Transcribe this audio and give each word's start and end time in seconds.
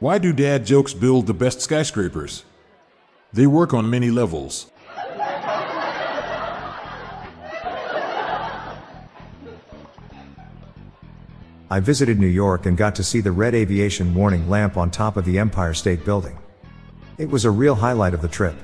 Why 0.00 0.18
do 0.18 0.32
dad 0.32 0.64
jokes 0.64 0.94
build 0.94 1.26
the 1.26 1.34
best 1.34 1.60
skyscrapers? 1.60 2.44
They 3.32 3.48
work 3.48 3.74
on 3.74 3.90
many 3.90 4.12
levels. 4.12 4.70
I 11.68 11.80
visited 11.80 12.20
New 12.20 12.28
York 12.28 12.64
and 12.64 12.76
got 12.76 12.94
to 12.94 13.02
see 13.02 13.20
the 13.20 13.32
red 13.32 13.56
aviation 13.56 14.14
warning 14.14 14.48
lamp 14.48 14.76
on 14.76 14.92
top 14.92 15.16
of 15.16 15.24
the 15.24 15.36
Empire 15.36 15.74
State 15.74 16.04
Building. 16.04 16.38
It 17.18 17.28
was 17.28 17.44
a 17.44 17.50
real 17.50 17.74
highlight 17.74 18.14
of 18.14 18.22
the 18.22 18.28
trip. 18.28 18.54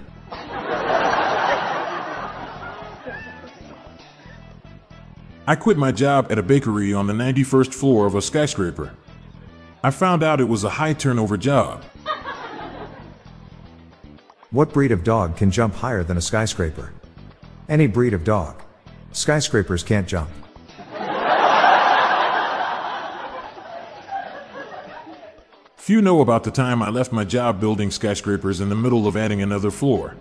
I 5.46 5.56
quit 5.58 5.76
my 5.76 5.90
job 5.90 6.28
at 6.30 6.38
a 6.38 6.44
bakery 6.44 6.94
on 6.94 7.08
the 7.08 7.12
91st 7.12 7.74
floor 7.74 8.06
of 8.06 8.14
a 8.14 8.22
skyscraper. 8.22 8.94
I 9.84 9.90
found 9.90 10.22
out 10.22 10.40
it 10.40 10.48
was 10.48 10.64
a 10.64 10.70
high 10.70 10.94
turnover 10.94 11.36
job. 11.36 11.84
What 14.50 14.72
breed 14.72 14.92
of 14.92 15.04
dog 15.04 15.36
can 15.36 15.50
jump 15.50 15.74
higher 15.74 16.02
than 16.02 16.16
a 16.16 16.22
skyscraper? 16.22 16.94
Any 17.68 17.86
breed 17.86 18.14
of 18.14 18.24
dog. 18.24 18.62
Skyscrapers 19.12 19.82
can't 19.82 20.08
jump. 20.08 20.30
Few 25.76 26.00
know 26.00 26.22
about 26.22 26.44
the 26.44 26.50
time 26.50 26.80
I 26.80 26.88
left 26.88 27.12
my 27.12 27.24
job 27.24 27.60
building 27.60 27.90
skyscrapers 27.90 28.62
in 28.62 28.70
the 28.70 28.74
middle 28.74 29.06
of 29.06 29.18
adding 29.18 29.42
another 29.42 29.70
floor. 29.70 30.16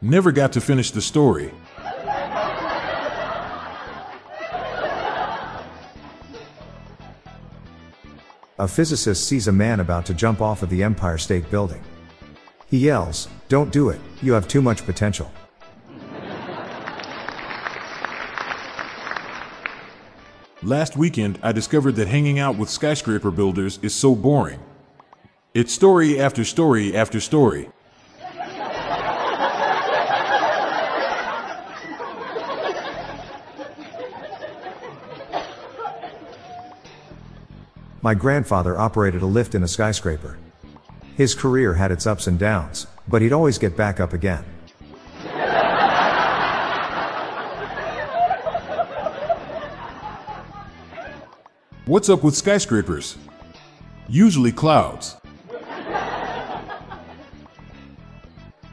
Never 0.00 0.32
got 0.32 0.52
to 0.52 0.60
finish 0.62 0.90
the 0.90 1.02
story. 1.02 1.52
A 8.60 8.68
physicist 8.68 9.26
sees 9.26 9.48
a 9.48 9.52
man 9.52 9.80
about 9.80 10.04
to 10.04 10.12
jump 10.12 10.42
off 10.42 10.62
of 10.62 10.68
the 10.68 10.82
Empire 10.82 11.16
State 11.16 11.50
Building. 11.50 11.82
He 12.66 12.76
yells, 12.76 13.26
Don't 13.48 13.72
do 13.72 13.88
it, 13.88 13.98
you 14.20 14.34
have 14.34 14.46
too 14.48 14.60
much 14.60 14.84
potential. 14.84 15.32
Last 20.62 20.94
weekend, 20.98 21.38
I 21.42 21.52
discovered 21.52 21.92
that 21.92 22.08
hanging 22.08 22.38
out 22.38 22.58
with 22.58 22.68
skyscraper 22.68 23.30
builders 23.30 23.78
is 23.80 23.94
so 23.94 24.14
boring. 24.14 24.60
It's 25.54 25.72
story 25.72 26.20
after 26.20 26.44
story 26.44 26.94
after 26.94 27.18
story. 27.18 27.70
My 38.02 38.14
grandfather 38.14 38.78
operated 38.78 39.20
a 39.20 39.26
lift 39.26 39.54
in 39.54 39.62
a 39.62 39.68
skyscraper. 39.68 40.38
His 41.16 41.34
career 41.34 41.74
had 41.74 41.92
its 41.92 42.06
ups 42.06 42.26
and 42.26 42.38
downs, 42.38 42.86
but 43.06 43.20
he'd 43.20 43.32
always 43.32 43.58
get 43.58 43.76
back 43.76 44.00
up 44.00 44.14
again. 44.14 44.42
What's 51.84 52.08
up 52.08 52.24
with 52.24 52.34
skyscrapers? 52.34 53.18
Usually 54.08 54.52
clouds. 54.52 55.16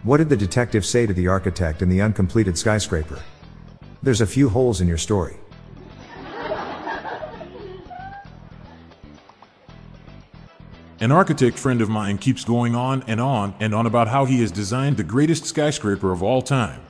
What 0.03 0.17
did 0.17 0.29
the 0.29 0.37
detective 0.37 0.85
say 0.85 1.05
to 1.05 1.13
the 1.13 1.27
architect 1.27 1.81
in 1.81 1.89
the 1.89 1.99
uncompleted 1.99 2.57
skyscraper? 2.57 3.19
There's 4.01 4.21
a 4.21 4.27
few 4.27 4.47
holes 4.47 4.79
in 4.79 4.87
your 4.87 4.97
story. 4.97 5.35
An 10.99 11.11
architect 11.11 11.59
friend 11.59 11.79
of 11.81 11.89
mine 11.89 12.17
keeps 12.17 12.43
going 12.43 12.73
on 12.73 13.03
and 13.05 13.21
on 13.21 13.53
and 13.59 13.75
on 13.75 13.85
about 13.85 14.07
how 14.07 14.25
he 14.25 14.41
has 14.41 14.51
designed 14.51 14.97
the 14.97 15.03
greatest 15.03 15.45
skyscraper 15.45 16.11
of 16.11 16.23
all 16.23 16.41
time. 16.41 16.81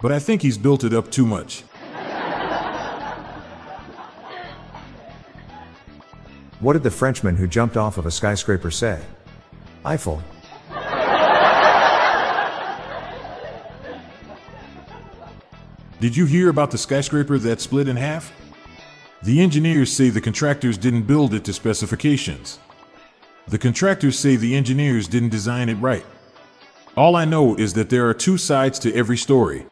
But 0.00 0.10
I 0.10 0.18
think 0.18 0.40
he's 0.40 0.56
built 0.56 0.84
it 0.84 0.94
up 0.94 1.10
too 1.10 1.26
much. 1.26 1.60
What 6.60 6.72
did 6.72 6.82
the 6.82 6.90
Frenchman 6.90 7.36
who 7.36 7.46
jumped 7.46 7.76
off 7.76 7.98
of 7.98 8.06
a 8.06 8.10
skyscraper 8.10 8.70
say? 8.70 9.02
Eiffel. 9.84 10.22
Did 16.00 16.16
you 16.16 16.24
hear 16.24 16.48
about 16.48 16.70
the 16.70 16.78
skyscraper 16.78 17.36
that 17.36 17.60
split 17.60 17.86
in 17.86 17.96
half? 17.96 18.32
The 19.22 19.42
engineers 19.42 19.92
say 19.92 20.08
the 20.08 20.22
contractors 20.22 20.78
didn't 20.78 21.02
build 21.02 21.34
it 21.34 21.44
to 21.44 21.52
specifications. 21.52 22.58
The 23.50 23.58
contractors 23.58 24.16
say 24.16 24.36
the 24.36 24.54
engineers 24.54 25.08
didn't 25.08 25.30
design 25.30 25.68
it 25.68 25.74
right. 25.74 26.06
All 26.96 27.16
I 27.16 27.24
know 27.24 27.56
is 27.56 27.74
that 27.74 27.90
there 27.90 28.08
are 28.08 28.14
two 28.14 28.38
sides 28.38 28.78
to 28.78 28.94
every 28.94 29.16
story. 29.16 29.66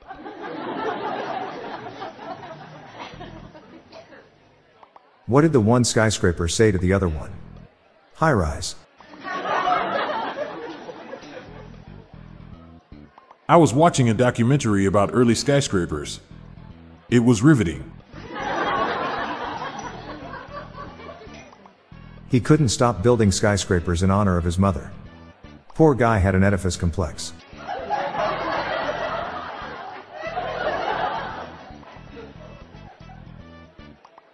What 5.26 5.42
did 5.42 5.52
the 5.52 5.60
one 5.60 5.84
skyscraper 5.84 6.48
say 6.48 6.72
to 6.72 6.78
the 6.78 6.92
other 6.92 7.08
one? 7.08 7.30
High 8.14 8.32
rise. 8.32 8.74
I 13.48 13.56
was 13.56 13.72
watching 13.72 14.10
a 14.10 14.14
documentary 14.14 14.86
about 14.86 15.10
early 15.12 15.36
skyscrapers. 15.36 16.18
It 17.10 17.20
was 17.20 17.42
riveting. 17.42 17.92
He 22.30 22.40
couldn't 22.40 22.68
stop 22.68 23.02
building 23.02 23.32
skyscrapers 23.32 24.02
in 24.02 24.10
honor 24.10 24.36
of 24.36 24.44
his 24.44 24.58
mother. 24.58 24.90
Poor 25.74 25.94
guy 25.94 26.18
had 26.18 26.34
an 26.34 26.44
edifice 26.44 26.76
complex. 26.76 27.32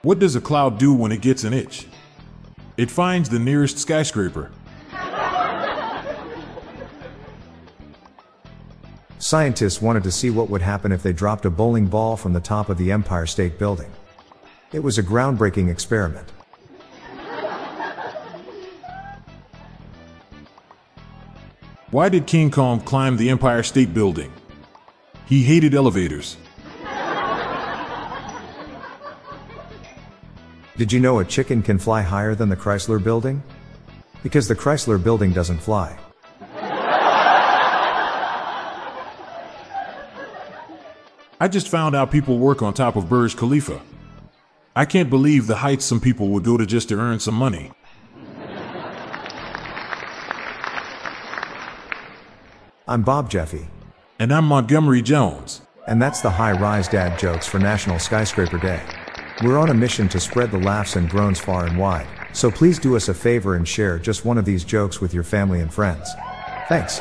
What 0.02 0.18
does 0.18 0.36
a 0.36 0.40
cloud 0.40 0.78
do 0.78 0.92
when 0.92 1.12
it 1.12 1.20
gets 1.20 1.44
an 1.44 1.54
itch? 1.54 1.86
It 2.76 2.90
finds 2.90 3.28
the 3.28 3.38
nearest 3.38 3.78
skyscraper. 3.78 4.50
Scientists 9.18 9.80
wanted 9.80 10.02
to 10.02 10.10
see 10.10 10.28
what 10.28 10.50
would 10.50 10.60
happen 10.60 10.92
if 10.92 11.02
they 11.02 11.12
dropped 11.12 11.46
a 11.46 11.50
bowling 11.50 11.86
ball 11.86 12.16
from 12.16 12.34
the 12.34 12.40
top 12.40 12.68
of 12.68 12.76
the 12.76 12.92
Empire 12.92 13.24
State 13.24 13.58
Building. 13.58 13.90
It 14.72 14.80
was 14.80 14.98
a 14.98 15.02
groundbreaking 15.02 15.70
experiment. 15.70 16.30
Why 21.94 22.08
did 22.08 22.26
King 22.26 22.50
Kong 22.50 22.80
climb 22.80 23.16
the 23.16 23.30
Empire 23.30 23.62
State 23.62 23.94
Building? 23.94 24.32
He 25.26 25.44
hated 25.44 25.76
elevators. 25.76 26.36
Did 30.76 30.92
you 30.92 30.98
know 30.98 31.20
a 31.20 31.24
chicken 31.24 31.62
can 31.62 31.78
fly 31.78 32.02
higher 32.02 32.34
than 32.34 32.48
the 32.48 32.56
Chrysler 32.56 33.00
Building? 33.00 33.44
Because 34.24 34.48
the 34.48 34.56
Chrysler 34.56 35.00
Building 35.00 35.32
doesn't 35.32 35.60
fly. 35.60 35.96
I 41.38 41.46
just 41.48 41.68
found 41.68 41.94
out 41.94 42.10
people 42.10 42.38
work 42.38 42.60
on 42.60 42.74
top 42.74 42.96
of 42.96 43.08
Burj 43.08 43.36
Khalifa. 43.36 43.80
I 44.74 44.84
can't 44.84 45.10
believe 45.10 45.46
the 45.46 45.58
heights 45.58 45.84
some 45.84 46.00
people 46.00 46.30
would 46.30 46.42
go 46.42 46.56
to 46.56 46.66
just 46.66 46.88
to 46.88 46.98
earn 46.98 47.20
some 47.20 47.36
money. 47.36 47.70
I'm 52.86 53.00
Bob 53.00 53.30
Jeffy. 53.30 53.66
And 54.18 54.30
I'm 54.30 54.44
Montgomery 54.44 55.00
Jones. 55.00 55.62
And 55.86 56.02
that's 56.02 56.20
the 56.20 56.28
high 56.28 56.52
rise 56.52 56.86
dad 56.86 57.18
jokes 57.18 57.46
for 57.46 57.58
National 57.58 57.98
Skyscraper 57.98 58.58
Day. 58.58 58.82
We're 59.42 59.56
on 59.56 59.70
a 59.70 59.74
mission 59.74 60.06
to 60.10 60.20
spread 60.20 60.50
the 60.50 60.58
laughs 60.58 60.96
and 60.96 61.08
groans 61.08 61.40
far 61.40 61.64
and 61.64 61.78
wide, 61.78 62.06
so 62.34 62.50
please 62.50 62.78
do 62.78 62.94
us 62.94 63.08
a 63.08 63.14
favor 63.14 63.56
and 63.56 63.66
share 63.66 63.98
just 63.98 64.26
one 64.26 64.36
of 64.36 64.44
these 64.44 64.64
jokes 64.64 65.00
with 65.00 65.14
your 65.14 65.22
family 65.22 65.60
and 65.60 65.72
friends. 65.72 66.10
Thanks. 66.68 67.00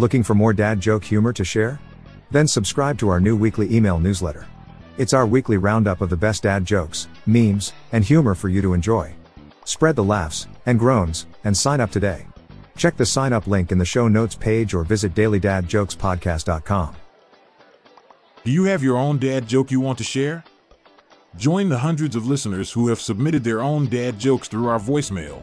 Looking 0.00 0.22
for 0.22 0.34
more 0.34 0.54
dad 0.54 0.80
joke 0.80 1.04
humor 1.04 1.30
to 1.34 1.44
share? 1.44 1.78
Then 2.30 2.48
subscribe 2.48 2.96
to 3.00 3.10
our 3.10 3.20
new 3.20 3.36
weekly 3.36 3.76
email 3.76 3.98
newsletter. 4.00 4.46
It's 4.96 5.12
our 5.12 5.26
weekly 5.26 5.58
roundup 5.58 6.00
of 6.00 6.08
the 6.08 6.16
best 6.16 6.44
dad 6.44 6.64
jokes, 6.64 7.06
memes, 7.26 7.74
and 7.92 8.02
humor 8.02 8.34
for 8.34 8.48
you 8.48 8.62
to 8.62 8.72
enjoy. 8.72 9.12
Spread 9.64 9.96
the 9.96 10.02
laughs 10.02 10.46
and 10.64 10.78
groans 10.78 11.26
and 11.44 11.54
sign 11.54 11.80
up 11.80 11.90
today. 11.90 12.26
Check 12.78 12.96
the 12.96 13.04
sign 13.04 13.34
up 13.34 13.46
link 13.46 13.72
in 13.72 13.76
the 13.76 13.84
show 13.84 14.08
notes 14.08 14.34
page 14.34 14.72
or 14.72 14.84
visit 14.84 15.12
dailydadjokespodcast.com. 15.12 16.96
Do 18.42 18.50
you 18.50 18.64
have 18.64 18.82
your 18.82 18.96
own 18.96 19.18
dad 19.18 19.46
joke 19.46 19.70
you 19.70 19.80
want 19.80 19.98
to 19.98 20.04
share? 20.04 20.44
Join 21.36 21.68
the 21.68 21.76
hundreds 21.76 22.16
of 22.16 22.26
listeners 22.26 22.72
who 22.72 22.88
have 22.88 23.02
submitted 23.02 23.44
their 23.44 23.60
own 23.60 23.86
dad 23.86 24.18
jokes 24.18 24.48
through 24.48 24.68
our 24.68 24.80
voicemail. 24.80 25.42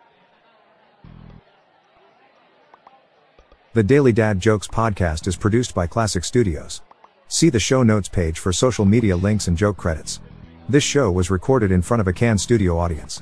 The 3.73 3.83
Daily 3.83 4.11
Dad 4.11 4.41
Jokes 4.41 4.67
podcast 4.67 5.27
is 5.27 5.37
produced 5.37 5.73
by 5.73 5.87
Classic 5.87 6.25
Studios. 6.25 6.81
See 7.29 7.47
the 7.47 7.57
show 7.57 7.83
notes 7.83 8.09
page 8.09 8.37
for 8.37 8.51
social 8.51 8.83
media 8.83 9.15
links 9.15 9.47
and 9.47 9.57
joke 9.57 9.77
credits. 9.77 10.19
This 10.67 10.83
show 10.83 11.09
was 11.09 11.31
recorded 11.31 11.71
in 11.71 11.81
front 11.81 12.01
of 12.01 12.07
a 12.09 12.11
Can 12.11 12.37
studio 12.37 12.77
audience. 12.77 13.21